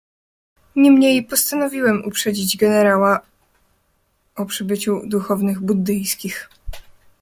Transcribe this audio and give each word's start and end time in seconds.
"Niemniej 0.75 1.23
postanowiłem 1.23 2.05
uprzedzić 2.05 2.57
generała 2.57 3.21
o 4.35 4.45
przybyciu 4.45 5.01
duchownych 5.05 5.59
buddyjskich." 5.59 6.49